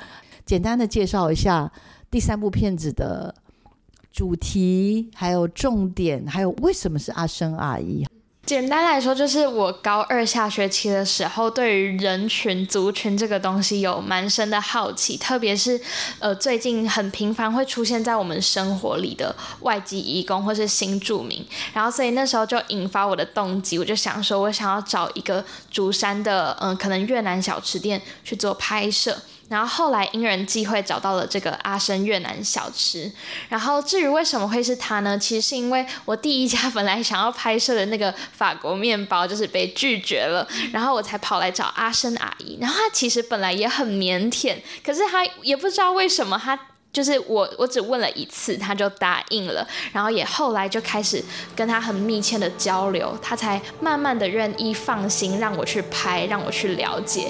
[0.45, 1.71] 简单的介绍一下
[2.11, 3.33] 第三部片子的
[4.11, 8.05] 主题，还有重点，还有为什么是阿生阿姨。
[8.45, 15.81] 简单来说，就是我高二下学期的时候，对于人群、族群这个东西有蛮深的好奇，特别是
[16.19, 29.17] 呃最近很频繁会出现在我们生活里的外籍移工或是新住民，然后所以那时候就引发我的动机，我就想说，我想要找一个竹山的嗯可能越南小吃店去做拍摄。
[29.47, 33.11] 然后后来因人际会找到了这个阿生越南小吃，
[33.47, 35.17] 然后至于为什么会是他呢？
[35.17, 42.57] 其实是因为我第一家本来想要拍摄的那个法国面包就是被拒绝了，然后我才跑来找阿生阿姨。
[42.59, 46.59] 然后他其实本来也很腼腆，可是他也不知道为什么他。
[46.95, 51.21] 就是我我只问了一次，他就答应了，然后也后来就开始
[51.53, 57.29] 跟他很密切的交流，他才慢慢的愿意放心让我去拍，让我去了解。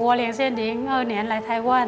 [0.00, 1.86] 我两千零二年来台湾，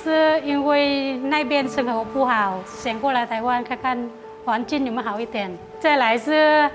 [0.00, 4.10] 是因为那边生活不好，想过来台湾看看
[4.44, 5.50] 环境有没有好一点。
[5.80, 6.70] 再来是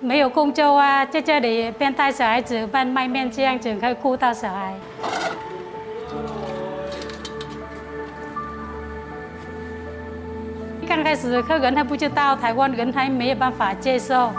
[0.00, 4.72] 没有工作啊，在这里边带小孩子边卖面这样子可以顾到小孩。
[10.88, 14.30] 刚开始客人还不知道，台湾人还没有办法接受。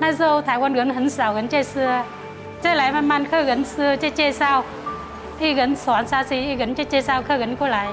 [0.00, 1.88] 那时候台湾人很少人就是，
[2.64, 4.64] 再来慢慢客人是在介绍，
[5.38, 7.88] 一人传下去，一人就介绍客人过来。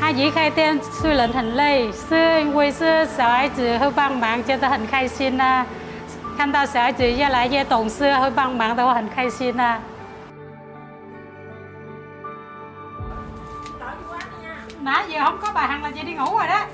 [0.00, 5.66] 阿姨开店虽然很累，是因为是小孩子会帮忙，觉得很开心呐。
[6.38, 9.80] 看到小孩子越来越懂事，会帮忙的话，很开心呐。
[14.84, 16.66] nãy giờ không có bài hàng là chị đi ngủ rồi đó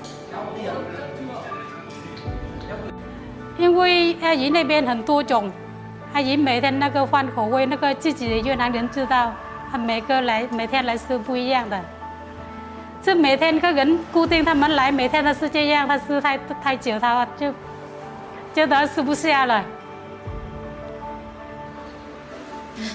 [3.59, 5.51] 因为阿姨那边很多种，
[6.13, 9.33] 阿姨每天那个换口味，那个自己的越南人知道，
[9.69, 11.77] 他每个来每天来吃不一样的。
[13.01, 17.53] 这每天客人固定他们来，每天都是这样，他吃太太久，他就
[18.53, 19.61] 觉得吃不下了。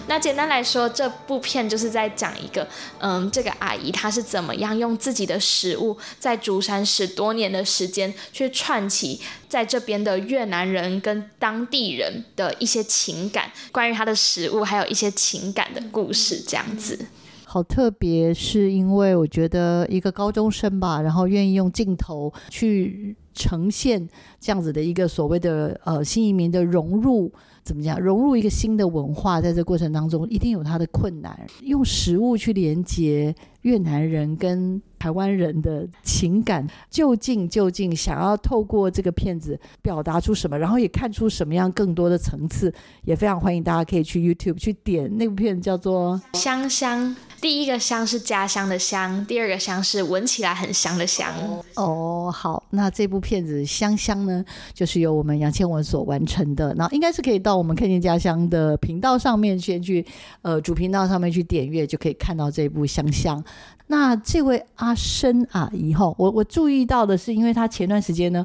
[0.07, 2.67] 那简单来说，这部片就是在讲一个，
[2.99, 17.07] 嗯，这个阿姨她是怎么样用自己的食物，在竹山十多年的时间，去串起在这边的越南人跟当地人的一些情感，关于她的食物，还有一些情感的故事，这样子。
[17.45, 24.09] 好特别，是因为我觉得一个高中生吧，然后愿意用镜头去呈现
[24.41, 27.33] 这样子的一个所谓的呃新移民的融入。
[27.65, 27.99] 怎么讲？
[27.99, 31.35] 融入一个新的文化，在这过程当中，一定有它的困难。
[31.63, 40.59] 用食物去连接越南人跟台湾人的情感，究竟究竟想要透过这个片子表达出什么？
[40.59, 42.73] 然后也看出什么样更多的层次？
[43.05, 47.11] 也非常欢迎大家可以去 YouTube 去点那部片，叫做《香香》。
[47.41, 51.31] 第一个香是家乡的香，第二个香是闻起来很香的香。
[51.75, 56.73] 哦，好，那这部片子香香呢，就是由我们杨千文所完成的。
[56.75, 60.03] 那应该是可以到我们看见家乡的频道上面先去，
[60.41, 63.45] 呃，主频道上面去点阅，就可以看到这部香香。
[63.87, 68.45] 那这位阿生啊，以后，我我注意到的是，因为他前段时间呢，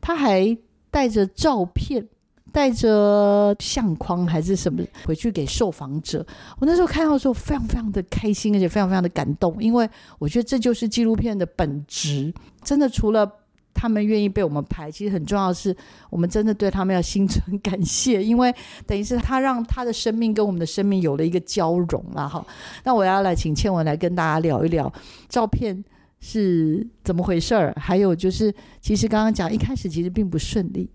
[0.00, 0.56] 他还
[0.90, 2.06] 带着照片。
[2.52, 6.26] 带着相框还是什么回去给受访者，
[6.58, 12.34] 我那时候看到的时候非常非常的开心，而且非常非常的感动，因为我觉得这就是纪录片的本质。
[12.64, 13.24] 真的，除了
[13.72, 15.74] 他们愿意被我们拍，其实很重要的是，
[16.10, 18.54] 我们真的对他们要心存感谢，因为
[18.86, 22.44] 等于是他让他的生命跟我们的生命有了一个交融了哈。
[22.84, 24.92] 那我要来请倩文来跟大家聊一聊
[25.28, 25.82] 照片
[26.20, 30.90] 是怎么回事儿，还有就是其实刚刚讲一开始其实并不顺利。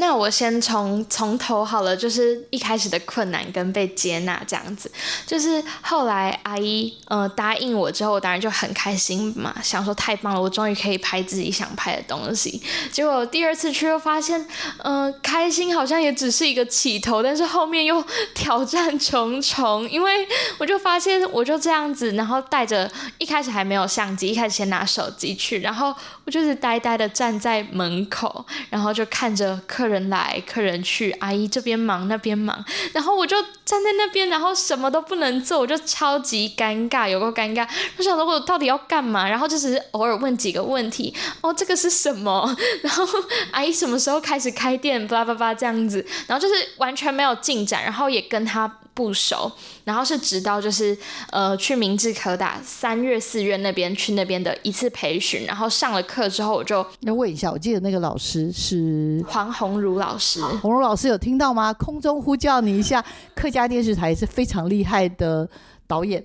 [0.00, 4.90] 那我先从从头好了，就是一开始的困难跟被接纳这样子，
[5.26, 12.62] 就是后来阿姨呃答应我之后，我当然就很开心嘛，想说太棒了，我终于可以拍自己想拍的东西。
[12.92, 14.46] 结果第二次去又发现，
[14.84, 18.02] 嗯，开心好像也只是一个起头，但是后面又
[18.34, 25.92] 挑战重重，因为我就发现我就这样子，然后带着一开始还没有相机，一开始先拿手机去，然后
[26.24, 29.87] 我就是呆呆的站在门口，然后就看着客。
[29.88, 33.36] 人来，客人去，阿姨这边忙那边忙，然后我就
[33.68, 37.68] 站在那边，然后什么都不能做，我就超级尴尬，有个尴尬。
[37.98, 39.28] 我想说，我到底要干嘛？
[39.28, 42.56] 然后就只是偶尔问几个问题，哦，这个是什么？
[42.80, 43.04] 然后
[43.50, 45.06] 阿姨什么时候开始开店？
[45.06, 48.78] 巴拉巴拉这样子，然后就是完全没有进展，然后也跟他。
[48.94, 49.48] 不熟，
[49.84, 50.98] 然后是直到就是
[51.30, 61.72] 呃去明治科大三月四月那边去那边的一次培训，然后上了课之后我就要问一下，我记得那个老师是黄宏儒老师，鸿儒老师有听到吗？
[61.74, 63.04] 空中呼叫你一下，
[63.36, 65.48] 客家家电视台是非常厉害的
[65.86, 66.24] 导演。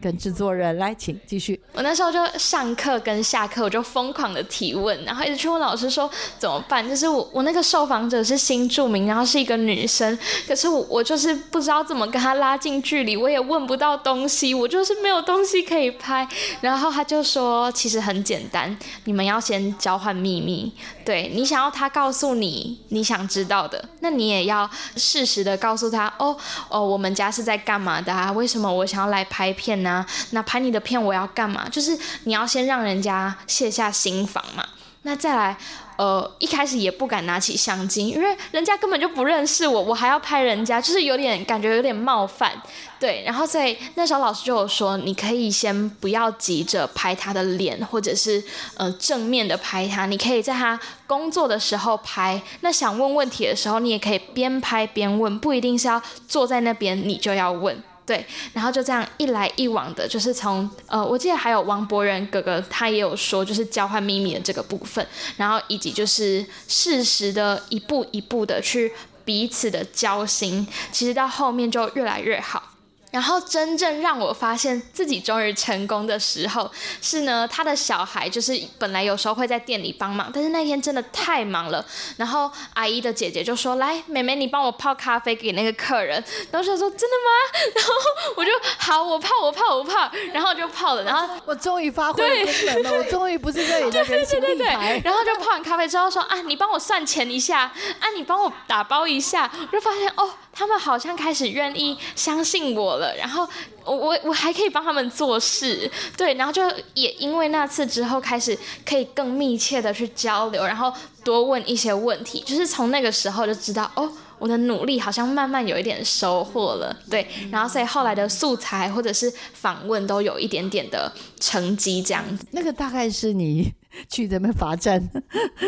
[0.00, 1.60] 跟制作人来，请继续。
[1.72, 6.86] 我那时候就上课跟下课，我就疯狂的提问，然后一直去问老师说怎么办。
[6.88, 16.26] 就是我我那个受访者是新著名，然后是一个女生，可是我我就是不知道怎么跟她拉近距离，我也问不到东西，我就是没有东西可以拍。
[16.60, 20.72] 然后他就说，其实很简单，你们要先交换秘密。
[21.04, 26.34] 对你想要他告诉你你想知道的，那你也要适时的告诉他哦
[26.70, 28.32] 哦，我们家是在干嘛的啊？
[28.32, 30.04] 为什么我想要来拍片那？
[30.30, 31.68] 那拍你的片我要干嘛？
[31.68, 34.66] 就是你要先让人家卸下心防嘛。
[35.06, 35.54] 那再来，
[35.98, 42.50] 呃，一开始也不敢拿起相机，因为人家根本就不认识我，我还要拍人家，就是有点感觉有点冒犯，
[42.98, 43.22] 对。
[43.26, 48.42] 然后所以那时候老师就有说，你可以先不要急着拍他的脸，或者是
[48.78, 52.40] 呃正面的拍他，你可以在他工作的时候拍。
[52.62, 57.78] 那想问问题的时候，你也可以边拍边问，不一定是要坐在那边你就要问。
[58.06, 65.06] 对，然后就这样一来一往的，就是从呃，我记得还有王博仁哥哥，他也有说，就是交换秘密的这个部分，
[65.38, 68.92] 然后以及就是适时的一步一步的去
[69.24, 72.73] 彼此的交心，其实到后面就越来越好。
[73.14, 76.68] 然后真正让我发现自己终于成功的时候，
[77.00, 81.86] 是呢，他的小孩就是本来有时候会在店里帮忙，但是那天真的太忙了。
[82.16, 87.92] 然后阿姨的姐姐就说：“来，妹妹，你帮我泡咖啡给那个客人。”然后就说：“真的吗？”然后
[88.36, 91.04] 我就好，我泡，我泡，我泡，然后就泡了。
[91.04, 95.00] 然后我终于发挥功能了，我终于不是这里的人形立牌。
[95.04, 100.28] 然后就泡完咖啡之后说：“啊，你帮我算钱一下，啊，你帮我打包一下。”我就发现哦。
[100.54, 103.46] 他们好像开始愿意相信我了，然后
[103.84, 106.62] 我我我还可以帮他们做事，对，然后就
[106.94, 110.92] 也因为那次之后开始可以更密切的去交流，然后
[111.24, 122.46] 多问一些问题，就是从那个时候就知道哦，我的努力好像慢慢有一点收获了，对，然后所以后来的素材或者是访问都有一点点的成绩这样子。
[122.52, 123.72] 那个大概是你
[124.08, 125.02] 去这边罚站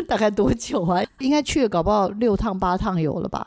[0.06, 1.02] 大概多久啊？
[1.18, 3.44] 应该去了搞不好六趟八趟有了吧？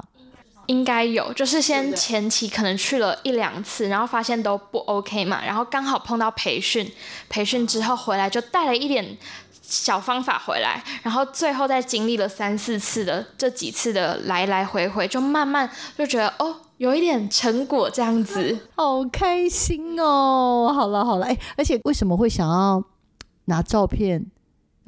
[0.69, 6.87] 应该有，就是先前期可能去了一两次，然后发现都不 OK 嘛，然后刚好碰到培训，
[7.27, 9.17] 培训之后回来就带了一点
[9.63, 15.67] 小方法回来，然后最后再经历了三四次的这几次的来来回回，就慢慢
[15.97, 20.71] 就觉得哦，有一点成果这样子，好开心哦！
[20.71, 22.83] 好了好了，哎，而且为什么会想要
[23.45, 24.23] 拿照片？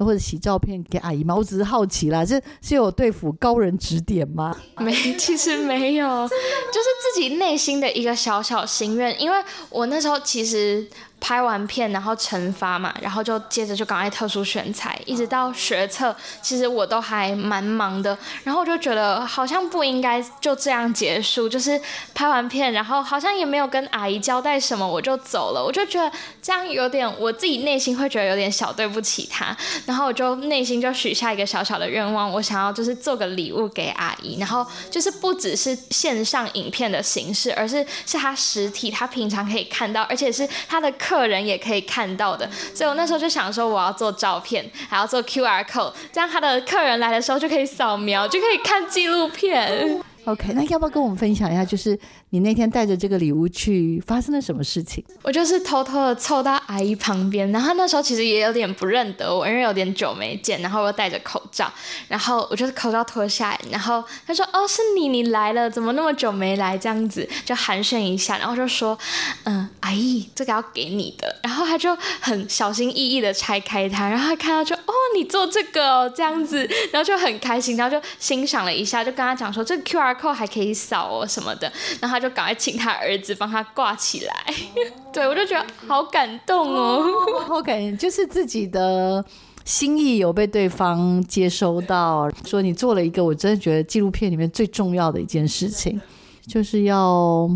[0.04, 1.34] 或者洗照片给阿姨吗？
[1.34, 4.56] 我只是好奇啦，这是有对付高人指点吗？
[4.78, 9.20] 没，其实没有，就是自己内心的一个小小心愿。
[9.20, 9.36] 因为
[9.70, 10.86] 我那时候其实。
[11.22, 18.18] 拍完片，然后惩罚嘛，然后就接着就赶快特殊选材，一直到学测，其实我都还蛮忙的。
[18.42, 21.80] 然后我就觉得好像不应该就这样结束，就是
[22.12, 25.64] 拍完片，然后好像也没有跟阿姨交代什么，我就走了。
[25.64, 26.10] 我就觉得
[26.42, 29.56] 这样有点，我自己内心会觉得有点小对不起她。
[29.86, 40.92] 然后我就内心就许下一个小小的愿望，我想要就是做个礼物给阿姨，然后就是不只是线上影片的形式，而是是她实体，她平常可以看到，而且是她的。
[41.12, 50.00] 客人也可以看到的，所以我那时候就想说，我要做照片，还要做 QR code，这样他的客人来的时候就可以扫描，就可以看纪录片。
[50.24, 51.98] OK，那要不要跟我们分享一下，就是
[52.32, 55.04] 你那天带着这个礼物去发生了什么事情？
[55.22, 61.70] 我就是偷偷的凑到阿姨旁边，然后那时候其实也有点不认得我，因为有点久没见，然后又戴着口罩，
[62.08, 68.98] 然后我就是口罩脱下来，然后他说：“哦，是你，你来了，怎么那么久没来？”这样子就寒暄一下，然后就说
[69.44, 84.34] ：“嗯，阿姨，这个要给你的。”然后他就很小心翼翼的拆开它，然后他看到就：“哦，你做这个哦，这样子。”然后就很开心，然后就欣赏了一下，就跟他讲说：“这个 QR。”扣还可以扫哦什么的，然后就赶快请他儿子帮他挂起来。
[85.12, 87.02] 对我就觉得好感动哦，
[87.46, 89.22] 好感人，就是自己的
[89.64, 96.00] 心意有被对方接收到，说你做了一个我真的觉得纪录片里面最重要的一件事情，
[96.46, 97.46] 就是要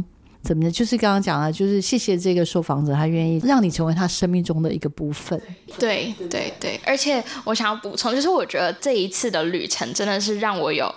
[0.43, 0.71] 怎么呢？
[0.71, 5.41] 就是刚刚讲了，就是谢谢这个受访者，他愿意让你成为他生命中的一个部分。
[5.79, 10.95] 对对对，而且我想要补充，就是我觉得这一次的旅程真的是让我有。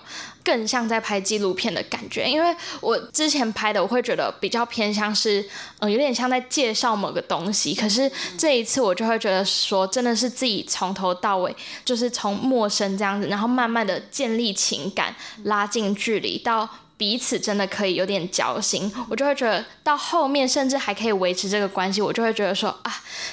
[0.50, 5.48] 更像在拍纪录片的感觉，因为我之前拍的，我会觉得比较偏向是，
[5.78, 7.72] 嗯，有点像在介绍某个东西。
[7.72, 16.68] 可是这一次，我就会觉得说，真的是自己从头到尾，就是从陌生这样子，然后慢慢的建立情感，拉近距离到。
[17.00, 22.92] 彼此真的可以有点交心，我就会觉得到后面甚至还可以维持这个关系，我就会觉得说啊，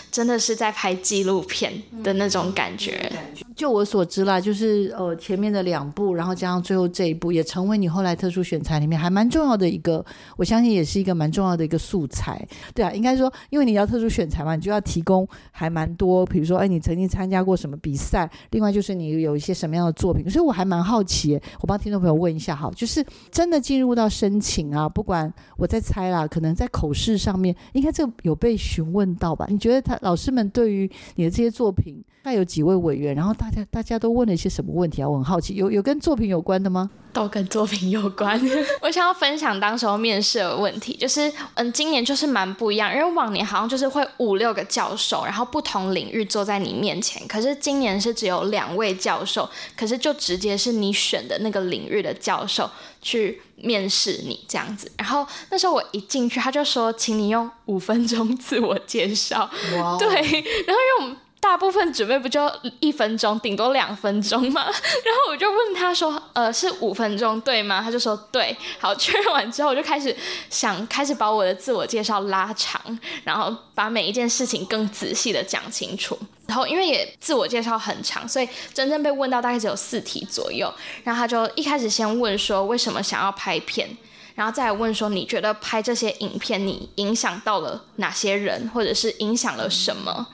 [0.10, 3.12] 真的是在拍纪录片的那种感觉。
[3.58, 10.06] 就我所知啦，就是呃前面的两部，然后加上最后这一部，也成为你后来特殊选材里面还蛮重要的一个，
[10.38, 12.42] 我相信也是一个蛮重要的一个素材。
[12.74, 23.57] 对啊，应该说，因为你要特殊选材嘛，你就要提供还蛮多，比如说哎，你曾经参加过什么比赛，另外就是你有一些什么样的作品，所以我还蛮好奇，我帮听众朋友问一下哈，就是真的。
[23.60, 29.46] 进入到申请啊，不管我在猜啦，可能在口试上面，应该这有被询问到吧？
[29.50, 33.16] 你觉得他老师们对于你的这些作品，概有几位委员？
[33.16, 35.10] 然后大家大家都问了一些什么问题啊？
[35.10, 36.90] 我很好奇，有有跟作品有关的吗？
[37.14, 38.40] 都跟作品有关。
[38.82, 52.70] 我想要分享当时候面试的问题，就是嗯，今年就是蛮不一样，因为往年好像就是会五六个教授，然后不同领域坐在你面前，可是今年是只有两位教授，可是就直接是你选的那个领域的教授
[53.02, 54.92] 去面试你这样子。
[54.98, 59.50] 然后那时候我一进去，他就说，请你用五分钟自我介绍。
[59.80, 64.64] 哇，对，然后因为我们大部分准备不就一分钟，顶多两分钟嘛。
[64.66, 70.14] 然后我就问他说：“呃，是五分钟对吗？”他就说：“对。”好，确认完之后，我就开始
[70.50, 72.82] 想，开始把我的自我介绍拉长，
[73.24, 76.18] 然后把每一件事情更仔细的讲清楚。
[76.48, 80.74] 然后因为也自我介绍很长，所以真正被问到大概只有四题左右。
[81.04, 83.88] 然后他就一开始先问说为什么想要拍片，
[84.34, 90.28] 然后再问说你觉得拍这些影片你影响到了哪些人，或者是影响了什么？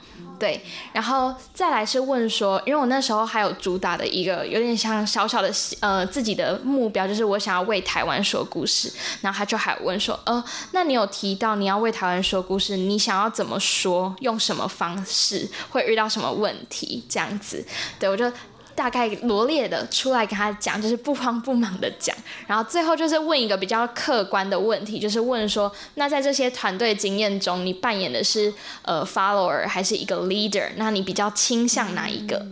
[0.44, 0.60] 对，
[0.92, 8.92] 然后再来是问说，因为我那时候还有主打的一个有点像小小的呃自己的目标，就是我想要为台湾说故事。
[9.22, 17.66] 然后他就还问说，呃，那你有提到你要为台湾说故事，你想要怎么说，用什么方式，会遇到什么问题这样子？
[17.98, 18.30] 对我就。
[18.74, 22.14] 大概罗列的出来跟他讲，就是不慌不忙的讲，
[22.46, 28.52] 然后最后就是问一个比较客观的问题，就是问说，那在这些团队经验中，你扮演的是
[28.82, 30.68] 呃 follower 还是一个 leader？
[30.76, 32.44] 那你比较倾向哪一个？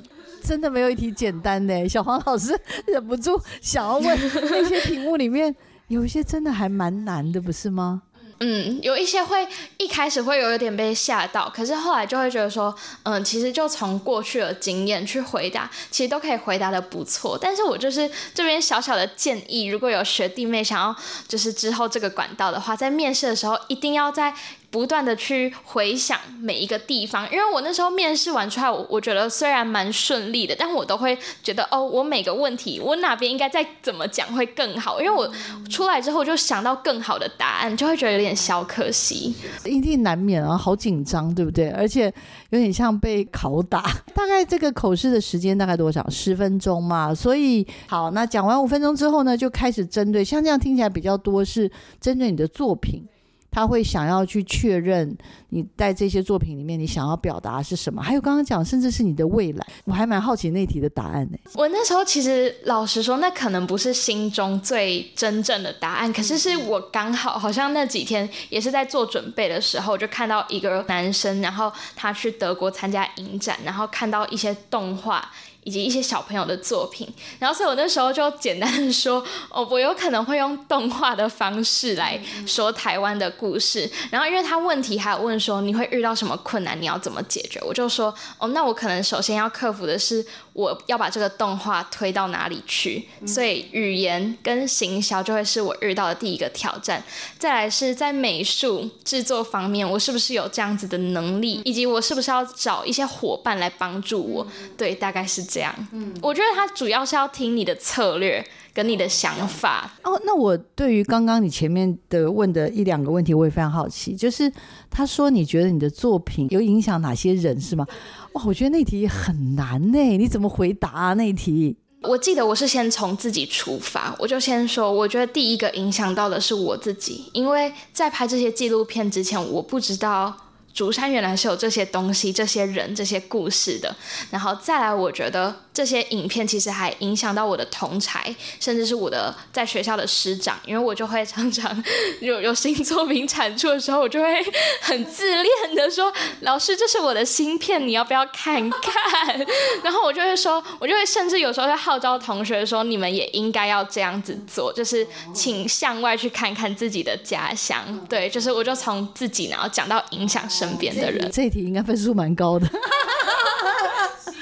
[0.45, 1.89] 真的没有一题简单的。
[1.89, 4.19] 小黄老师忍不住想要问，
[4.51, 5.55] 那些题目里面
[5.89, 8.03] 有一些真的还蛮难的，不是吗？
[8.45, 9.47] 嗯，有一些会
[9.79, 12.75] 一开始会有一点被吓到，可是后来就会觉得说，
[13.05, 17.39] 嗯，其实就从过去的经验去回答，其实都可以回答的不错。
[17.41, 20.95] 但是我就是这边小小的建议，如果有学弟妹想要
[21.29, 24.35] 就是之后这个管道的话，在面试的时候一定要在。
[24.73, 35.31] 不断的去回想每一个地方，因为我那时候面试完出来，我我觉得虽然蛮顺利的，但我都会觉得哦，我每个问题我哪边应该再怎么讲会更好，因为我
[35.69, 39.35] 出来之后就想到更好的答案，就会觉得有点小可惜。
[39.67, 41.69] 一定难免啊，好紧张，对不对？
[41.73, 42.13] 而且
[42.49, 43.83] 有点像被拷打。
[44.15, 46.09] 大概这个口试的时间大概多少？
[46.09, 47.15] 十分钟嘛。
[47.15, 51.71] 所以好，那讲完五分钟之后呢，就开始针对，像这样听起来比较多是
[52.01, 53.07] 针对你的作品。
[53.53, 55.17] 他会想要去确认
[55.51, 61.39] 你在这些作品里面你想要表达是什么，还有刚刚讲甚至是你的未来，我还蛮好奇那题的答案呢。
[61.55, 75.31] 我那时候其实老实说，那可能不是心中最真正的答案，可是是我刚好好像那几天也是在做准备的时候，就看到一个男生，然后他去德国参加影展，然后看到一些动画。
[75.65, 77.09] 以及一些小朋友的作品，
[77.39, 83.89] 然后所以我那时候就简单的说，哦，我有可能会用动画的方式来说台湾的故事。
[84.11, 87.61] 然后因为他问题还有问说你会遇到什么困难，你要怎么解决？
[87.63, 97.01] 我就说，哦，那我可能首先要克服的是我要把这个动画推到哪里去，所以语言跟行销就会是我遇到的第一个挑战。
[97.39, 104.45] 再来是在美术制作方面，我是不是有这样子的能力，以及我是不是要找一些伙伴来帮助我？
[104.77, 105.52] 对，大概是。
[105.53, 108.43] 这样，嗯，我觉得他主要是要听你的策略
[108.73, 110.19] 跟你的想法哦。
[110.25, 114.17] 那我对于刚刚你前面的问的一两个问题，我也非常好奇。
[114.17, 114.51] 就是
[114.91, 117.87] 他说你觉得你的作品有影响哪些人，是吗？
[118.33, 121.13] 哇，我觉得那题很难呢，你怎么回答啊？
[121.13, 121.77] 那题？
[122.03, 130.35] 我记得我是先从自己出发，我就先说，我觉得第一个影响到的是我自己，因为在拍这些纪录片之前，我不知道。
[130.75, 133.95] 竹山原来是有这些东西、这些人、这些故事的，
[134.31, 141.83] 然后再来，我觉得这些影片其实还影响到我的同才，甚至是我的在学校的师长，因为我就会常常
[142.21, 144.45] 有有新作品产出的时候，我就会
[144.83, 146.13] 很自恋的说
[146.43, 149.39] ：“老师，这是我的新片，你要不要看看？”
[149.83, 160.43] 然后我就会说，我就会甚至有时候会号召同学说：“你们也应该要这样子做，就是请向外去看看自己的家乡。”对，就是我就从自己然后讲到影响。
[160.53, 162.67] 身边的人，这一题应该分数蛮高的。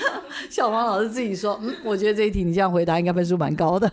[0.50, 3.90] 小王老师自己说，嗯，我觉得这一题你这样回答应该分数蛮高的。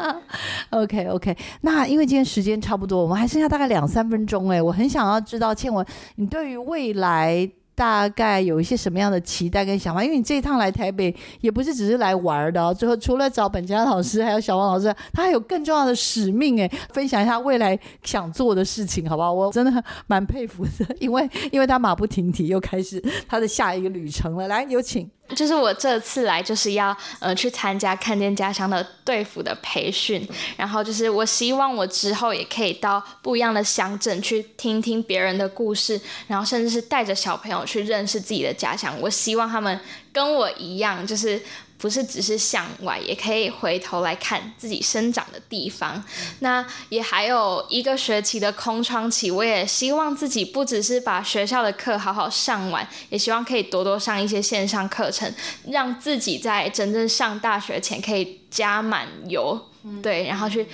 [0.70, 5.84] OK OK，那因为今天时间差不多，我们还剩下大概两三分钟，哎，我很想要知道倩文，
[6.16, 7.50] 你对于未来。
[7.78, 10.02] 大概有一些什么样的期待跟想法？
[10.02, 19.32] 因为你这一趟来台北也不是只是来玩的，最后除了找本家老师，还有小王老师，他还有更重要的使命哎，分享一下未来想做的事情，好不好？
[19.32, 24.48] 我真的蛮佩服的，因为因为他马不停蹄又开始他的下一个旅程了。
[24.48, 25.08] 来，有请。
[25.36, 30.26] 就是我这次来就是要呃去参加看见家乡的队服的培训，
[30.56, 38.94] 然后就是我希望我之后也可以到不一样的乡镇去听听别人的故事，然后甚至是带着小朋友去认识自己的家乡。
[39.00, 39.78] 我希望他们
[40.12, 41.40] 跟我一样，就是
[41.78, 46.04] 不是只是向外，也可以回头来看自己生长的地方。
[46.40, 55.32] 那也还有一个学期的空窗期，我也希望自己不只是把学校的课好好上完，也希望可以多多上一些线上课程，
[55.68, 59.68] 让自己在真正上大学前可以加满油，
[60.02, 60.66] 对，然后去。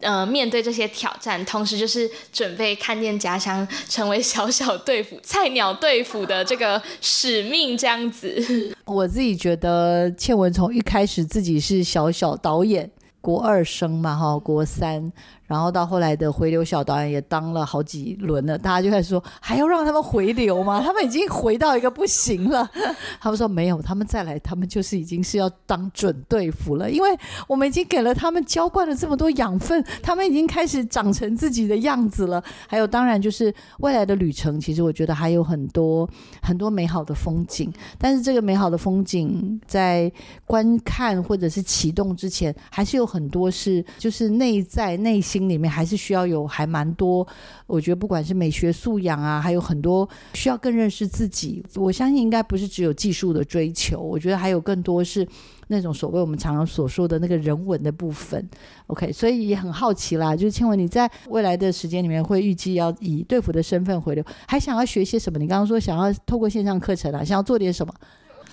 [0.00, 8.76] 呃，面对这些挑战，同时就是准备看见家乡成为小小队服、菜鸟队服的这个使命，这样子。
[8.84, 12.90] 我自己觉得，倩文从一开始自己是小小导演，
[13.20, 15.12] 国二生嘛，哈，国三。
[15.48, 20.82] 然后到后来的回流小导演也当了好几轮了，大家就开始说还要让他们回流吗？
[20.84, 22.70] 他们已经回到一个不行了。
[23.18, 32.44] 他们说没有，他们再来，他们就是已经是要当准队服了，因为我们已经给了他们浇灌了这么多养分，他们已经开始长成自己的样子了。
[32.66, 36.06] 还有，当然就是未来的旅程，其实我觉得还有很多
[36.42, 37.72] 很多美好的风景。
[37.96, 40.12] 但是这个美好的风景在
[40.44, 45.37] 观看或者是启动之前，还是有很多是就是内在内心。
[45.38, 47.26] 心里面还是需要有还蛮多，
[47.66, 51.64] 我觉得不管是美学素养啊，还有很多需要更认识自己。
[51.76, 55.26] 我相信应该不是只有技术的追求，我觉得还有更多是
[55.68, 58.48] 那种所谓我们常常所说的那个人文的部分。
[58.88, 65.38] OK，所以也很好奇啦，就是千文你在未来的时间里面会预计要以队服的身份回流，还想要学些什么？
[65.38, 67.94] 你刚刚说想要透过线上课程啊，想要做点什么？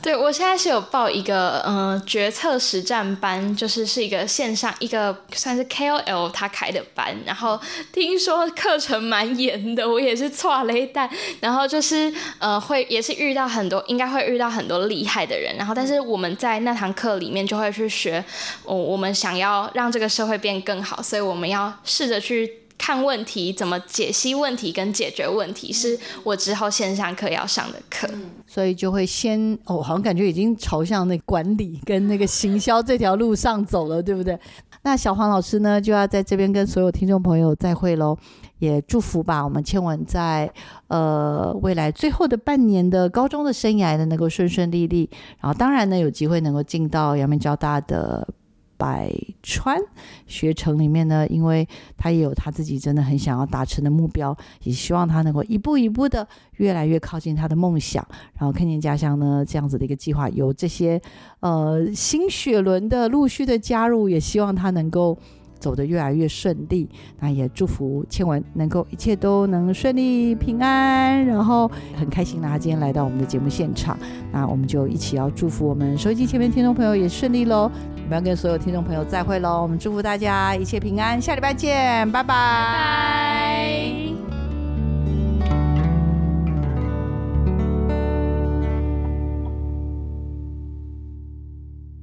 [0.06, 7.60] 对，我现在是有报一个嗯决策实战班，就是是一个线上一个算是 KOL 他开的班，然后
[7.92, 18.24] 听说课程蛮严的，我也是错了一代，然后就是呃会也是遇到很多，应该会遇到很多厉害的人，然后但是我们在那堂课里面就会去学，
[18.64, 22.65] 我我们想要让这个社会变更好，所以我们要试着去。
[22.86, 28.08] 看问题怎么解析问题跟解决问题，是我之后线上课要上的课，
[28.46, 34.40] 所以就会先哦，好像感觉已经朝向那管理跟那个行销这条路上走了，对不对？
[34.84, 38.16] 那小黄老师呢，就要在这边跟所有听众朋友再会喽，
[38.60, 40.48] 也祝福吧，我们千文在
[40.90, 45.10] 呃未来最后的半年的高中的生涯呢，能够顺顺利利，
[45.42, 48.28] 然后当然呢，有机会能够进到阳明交大的。
[48.78, 49.12] 百
[49.44, 49.80] 川
[50.28, 51.68] 学城里面呢，因为
[51.98, 58.06] 他也有他自己真的很想要达成的目标，也希望他能够一步一步的越来越靠近他的梦想。
[58.38, 61.02] 然后看见家乡呢这样子的一个计划，有这些
[61.40, 65.18] 呃新雪轮的陆续的加入，也希望他能够。
[65.60, 66.90] 走得越来越顺利，
[67.20, 73.98] 那也祝福千文能够一切都能顺利平安，然后很开心啦今天来到我们的节目现场，
[74.32, 83.56] 那我们就一起要祝福我们收音机前面听众朋友也顺利喽，我们要跟所有听众朋友再会喽，我们祝福大家一切平安，下礼拜见，拜拜。